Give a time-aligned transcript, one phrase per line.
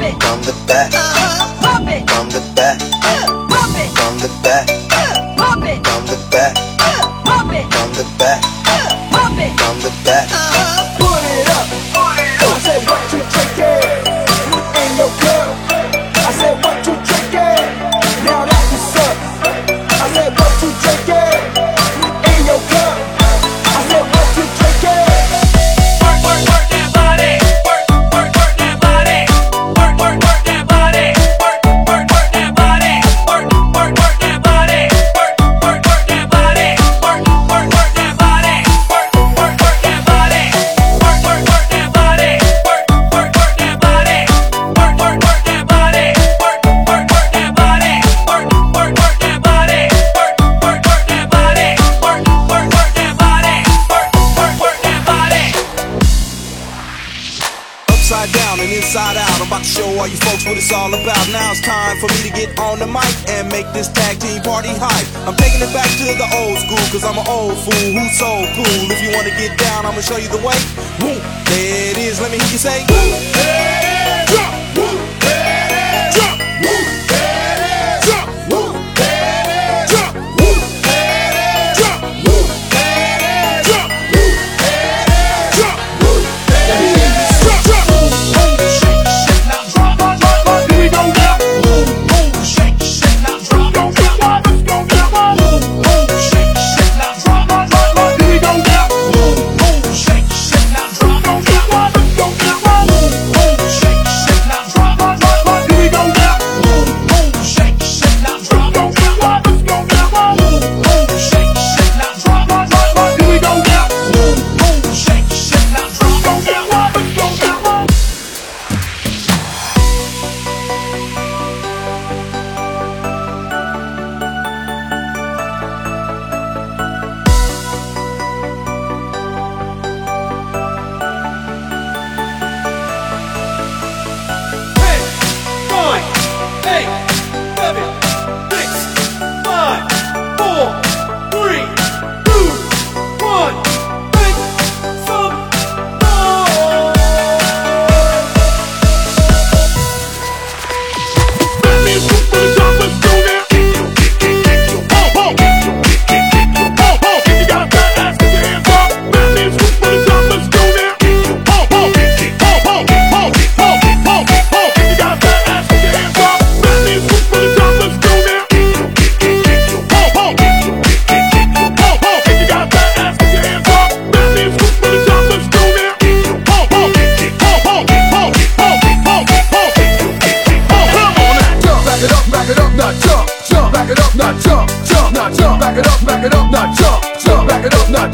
[0.00, 0.16] Pump uh-huh.
[0.16, 0.92] it from the back.
[0.94, 2.80] Uh, Pump it from the back.
[3.50, 4.79] Pump it from the back.
[58.60, 59.40] And inside out.
[59.40, 61.24] I'm about to show all you folks what it's all about.
[61.32, 64.42] Now it's time for me to get on the mic and make this tag team
[64.42, 65.08] party hype.
[65.24, 68.28] I'm taking it back to the old school, cause I'm an old fool who's so
[68.54, 68.80] cool.
[68.92, 70.58] If you wanna get down, I'ma show you the way.
[71.00, 71.18] Boom,
[71.48, 72.84] there it is, let me hear you say.
[72.84, 73.00] Woo,
[73.40, 74.52] hey, jump,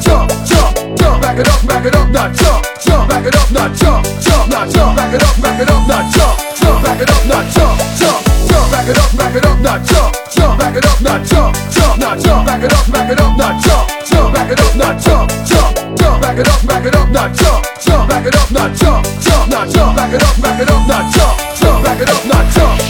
[0.00, 3.50] jump, jump, jump, back it up, back it up, now jump, jump, back it up,
[3.50, 7.00] now jump, jump, now jump, back it up, back it up, now jump, jump, back
[7.00, 10.58] it up, now jump, jump, jump, back it up, back it up, now jump, jump,
[10.58, 13.60] back it up, now jump, jump, now jump, back it up, back it up, now
[13.60, 17.08] jump, jump, back it up, now jump, jump, jump, back it up, back it up,
[17.10, 20.60] now jump, jump, back it up, now jump, jump, now jump, back it up, back
[20.60, 22.85] it up, now jump, jump, back it up, now jump.